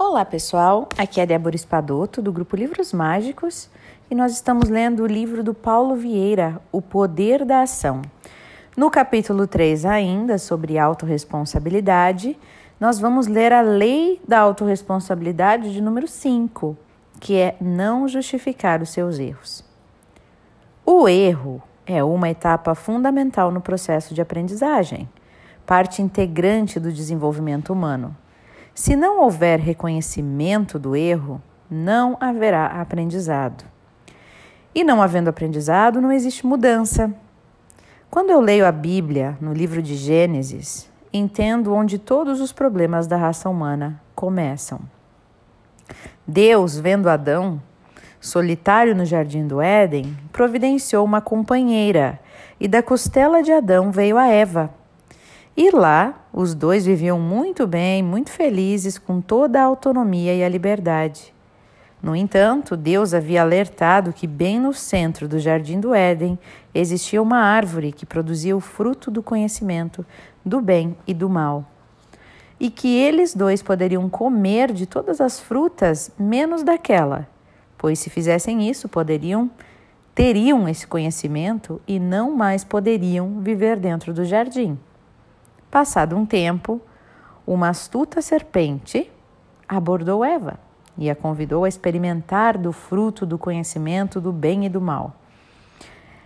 [0.00, 3.68] Olá pessoal, aqui é Débora Espadoto do grupo Livros Mágicos
[4.08, 8.02] e nós estamos lendo o livro do Paulo Vieira, O Poder da Ação.
[8.76, 12.38] No capítulo 3 ainda, sobre autorresponsabilidade,
[12.78, 16.76] nós vamos ler a lei da autorresponsabilidade de número 5,
[17.18, 19.64] que é não justificar os seus erros.
[20.86, 25.08] O erro é uma etapa fundamental no processo de aprendizagem,
[25.66, 28.16] parte integrante do desenvolvimento humano.
[28.78, 33.64] Se não houver reconhecimento do erro, não haverá aprendizado.
[34.72, 37.12] E não havendo aprendizado, não existe mudança.
[38.08, 43.16] Quando eu leio a Bíblia, no livro de Gênesis, entendo onde todos os problemas da
[43.16, 44.78] raça humana começam.
[46.24, 47.60] Deus, vendo Adão
[48.20, 52.20] solitário no jardim do Éden, providenciou uma companheira,
[52.60, 54.70] e da costela de Adão veio a Eva,
[55.60, 60.48] e lá, os dois viviam muito bem, muito felizes, com toda a autonomia e a
[60.48, 61.34] liberdade.
[62.00, 66.38] No entanto, Deus havia alertado que, bem no centro do jardim do Éden,
[66.72, 70.06] existia uma árvore que produzia o fruto do conhecimento
[70.44, 71.64] do bem e do mal.
[72.60, 77.26] E que eles dois poderiam comer de todas as frutas, menos daquela,
[77.76, 79.50] pois se fizessem isso, poderiam
[80.14, 84.78] teriam esse conhecimento e não mais poderiam viver dentro do jardim.
[85.70, 86.80] Passado um tempo,
[87.46, 89.10] uma astuta serpente
[89.68, 90.58] abordou Eva
[90.96, 95.14] e a convidou a experimentar do fruto do conhecimento do bem e do mal.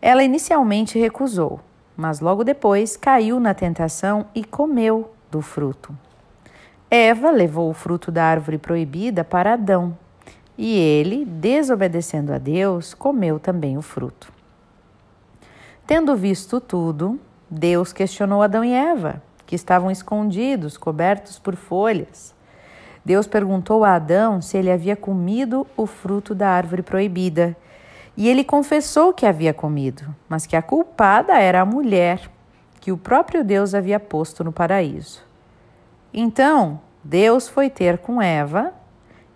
[0.00, 1.60] Ela inicialmente recusou,
[1.96, 5.96] mas logo depois caiu na tentação e comeu do fruto.
[6.88, 9.98] Eva levou o fruto da árvore proibida para Adão,
[10.56, 14.32] e ele, desobedecendo a Deus, comeu também o fruto.
[15.84, 17.18] Tendo visto tudo,
[17.50, 22.34] Deus questionou Adão e Eva, que estavam escondidos, cobertos por folhas.
[23.04, 27.56] Deus perguntou a Adão se ele havia comido o fruto da árvore proibida.
[28.16, 32.30] E ele confessou que havia comido, mas que a culpada era a mulher
[32.80, 35.22] que o próprio Deus havia posto no paraíso.
[36.12, 38.72] Então, Deus foi ter com Eva,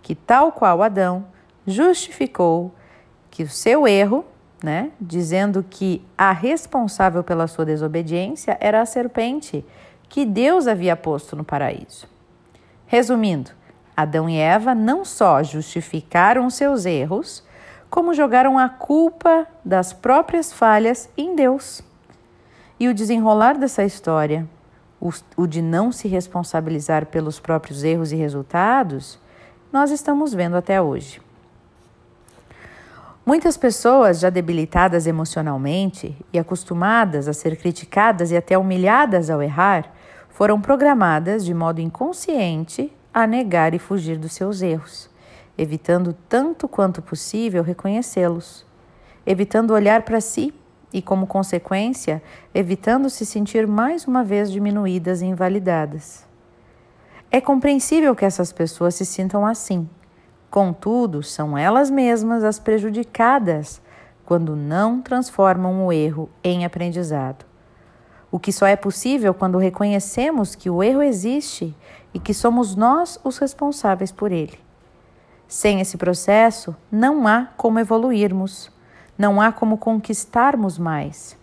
[0.00, 1.24] que, tal qual Adão,
[1.66, 2.72] justificou
[3.30, 4.24] que o seu erro
[4.62, 4.90] né?
[5.00, 9.64] Dizendo que a responsável pela sua desobediência era a serpente
[10.08, 12.08] que Deus havia posto no paraíso.
[12.86, 13.50] Resumindo,
[13.96, 17.44] Adão e Eva não só justificaram seus erros,
[17.90, 21.82] como jogaram a culpa das próprias falhas em Deus.
[22.78, 24.48] E o desenrolar dessa história,
[25.00, 29.18] o, o de não se responsabilizar pelos próprios erros e resultados,
[29.72, 31.20] nós estamos vendo até hoje.
[33.28, 39.92] Muitas pessoas já debilitadas emocionalmente e acostumadas a ser criticadas e até humilhadas ao errar,
[40.30, 45.10] foram programadas de modo inconsciente a negar e fugir dos seus erros,
[45.58, 48.64] evitando tanto quanto possível reconhecê-los,
[49.26, 50.54] evitando olhar para si
[50.90, 52.22] e, como consequência,
[52.54, 56.26] evitando se sentir mais uma vez diminuídas e invalidadas.
[57.30, 59.86] É compreensível que essas pessoas se sintam assim
[60.50, 63.82] Contudo, são elas mesmas as prejudicadas
[64.24, 67.44] quando não transformam o erro em aprendizado.
[68.30, 71.74] O que só é possível quando reconhecemos que o erro existe
[72.12, 74.58] e que somos nós os responsáveis por ele.
[75.46, 78.70] Sem esse processo, não há como evoluirmos,
[79.16, 81.38] não há como conquistarmos mais.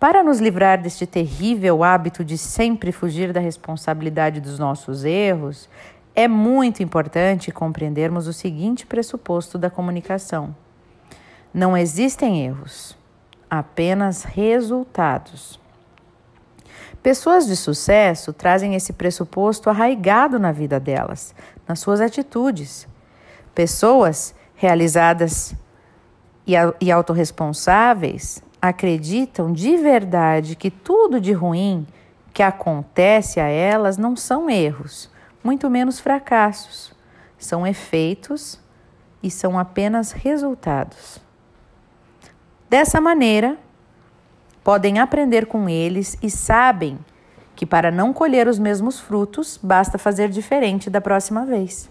[0.00, 5.68] Para nos livrar deste terrível hábito de sempre fugir da responsabilidade dos nossos erros,
[6.18, 10.52] é muito importante compreendermos o seguinte pressuposto da comunicação:
[11.54, 12.98] não existem erros,
[13.48, 15.60] apenas resultados.
[17.00, 21.32] Pessoas de sucesso trazem esse pressuposto arraigado na vida delas,
[21.68, 22.88] nas suas atitudes.
[23.54, 25.54] Pessoas realizadas
[26.80, 31.86] e autorresponsáveis acreditam de verdade que tudo de ruim
[32.34, 35.16] que acontece a elas não são erros
[35.48, 36.92] muito menos fracassos.
[37.38, 38.60] São efeitos
[39.22, 41.18] e são apenas resultados.
[42.68, 43.56] Dessa maneira,
[44.62, 46.98] podem aprender com eles e sabem
[47.56, 51.88] que para não colher os mesmos frutos, basta fazer diferente da próxima vez.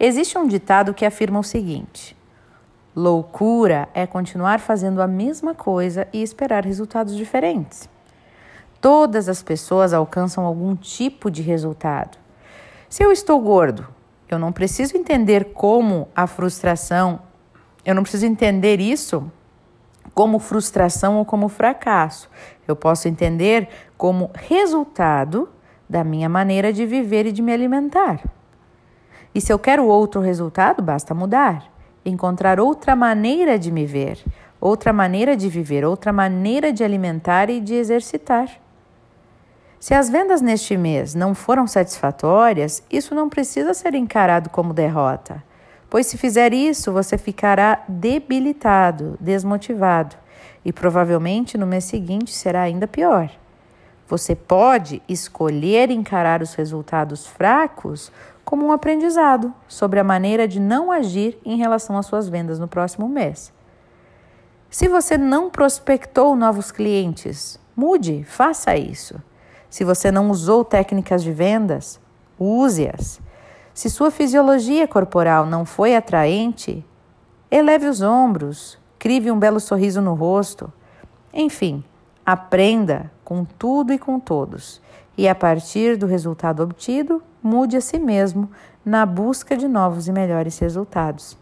[0.00, 2.16] Existe um ditado que afirma o seguinte:
[2.96, 7.90] loucura é continuar fazendo a mesma coisa e esperar resultados diferentes.
[8.80, 12.27] Todas as pessoas alcançam algum tipo de resultado.
[12.88, 13.86] Se eu estou gordo,
[14.30, 17.20] eu não preciso entender como a frustração,
[17.84, 19.30] eu não preciso entender isso
[20.14, 22.30] como frustração ou como fracasso.
[22.66, 25.50] Eu posso entender como resultado
[25.88, 28.22] da minha maneira de viver e de me alimentar.
[29.34, 31.70] E se eu quero outro resultado, basta mudar,
[32.04, 34.18] encontrar outra maneira de me ver,
[34.58, 38.48] outra maneira de viver, outra maneira de alimentar e de exercitar.
[39.80, 45.42] Se as vendas neste mês não foram satisfatórias, isso não precisa ser encarado como derrota,
[45.88, 50.16] pois se fizer isso, você ficará debilitado, desmotivado
[50.64, 53.30] e provavelmente no mês seguinte será ainda pior.
[54.08, 58.10] Você pode escolher encarar os resultados fracos
[58.44, 62.66] como um aprendizado sobre a maneira de não agir em relação às suas vendas no
[62.66, 63.52] próximo mês.
[64.70, 69.20] Se você não prospectou novos clientes, mude, faça isso.
[69.70, 72.00] Se você não usou técnicas de vendas,
[72.38, 73.20] use-as.
[73.74, 76.84] Se sua fisiologia corporal não foi atraente,
[77.50, 80.72] eleve os ombros, crive um belo sorriso no rosto.
[81.32, 81.84] Enfim,
[82.24, 84.80] aprenda com tudo e com todos.
[85.16, 88.50] E a partir do resultado obtido, mude a si mesmo
[88.84, 91.36] na busca de novos e melhores resultados.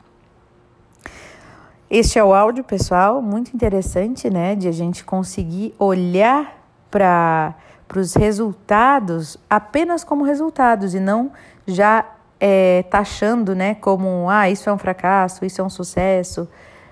[1.89, 4.57] Este é o áudio, pessoal, muito interessante, né?
[4.57, 6.66] De a gente conseguir olhar
[6.97, 7.55] para
[8.01, 11.31] os resultados apenas como resultados e não
[11.67, 12.05] já
[12.41, 16.49] é, taxando, né, como ah isso é um fracasso, isso é um sucesso.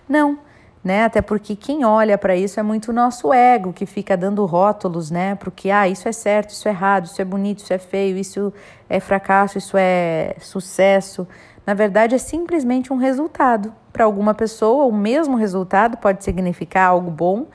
[0.06, 0.38] Não,
[0.82, 1.04] né?
[1.04, 5.10] Até porque quem olha para isso é muito o nosso ego que fica dando rótulos,
[5.10, 5.34] né?
[5.36, 8.52] Porque ah isso é certo, isso é errado, isso é bonito, isso é feio, isso
[8.88, 11.26] é fracasso, isso é sucesso.
[11.66, 13.72] Na verdade é simplesmente um resultado.
[13.90, 17.46] Para alguma pessoa, o mesmo resultado pode significar algo bom,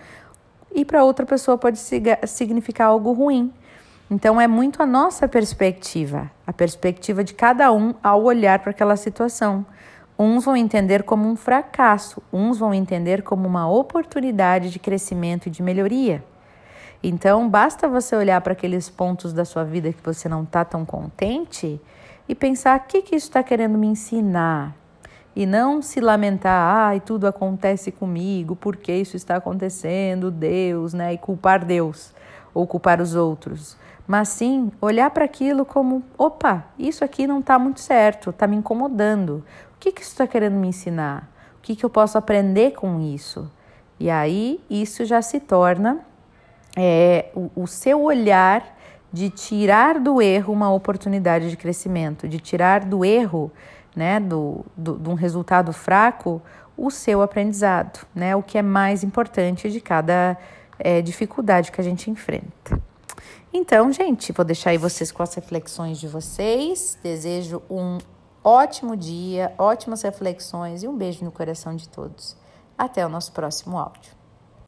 [0.74, 1.80] e para outra pessoa pode
[2.26, 3.52] significar algo ruim.
[4.10, 8.96] Então é muito a nossa perspectiva, a perspectiva de cada um ao olhar para aquela
[8.96, 9.66] situação.
[10.18, 15.52] Uns vão entender como um fracasso, uns vão entender como uma oportunidade de crescimento e
[15.52, 16.24] de melhoria.
[17.02, 20.84] Então, basta você olhar para aqueles pontos da sua vida que você não está tão
[20.84, 21.80] contente
[22.28, 24.76] e pensar: o que, que isso está querendo me ensinar?
[25.40, 31.14] E não se lamentar, ai, tudo acontece comigo, por que isso está acontecendo, Deus, né?
[31.14, 32.14] E culpar Deus
[32.54, 33.78] ou culpar os outros.
[34.06, 38.58] Mas sim olhar para aquilo como: opa, isso aqui não está muito certo, está me
[38.58, 39.42] incomodando.
[39.76, 41.32] O que, que isso está querendo me ensinar?
[41.58, 43.50] O que, que eu posso aprender com isso?
[43.98, 46.02] E aí isso já se torna
[46.76, 48.78] é, o, o seu olhar
[49.10, 53.50] de tirar do erro uma oportunidade de crescimento, de tirar do erro
[54.00, 56.42] né, do, do, de um resultado fraco,
[56.78, 60.38] o seu aprendizado, né, o que é mais importante de cada
[60.80, 62.82] é, dificuldade que a gente enfrenta.
[63.54, 66.98] Então, gente, vou deixar aí vocês com as reflexões de vocês.
[67.04, 67.98] Desejo um
[68.42, 72.38] ótimo dia, ótimas reflexões e um beijo no coração de todos.
[72.78, 74.19] Até o nosso próximo áudio.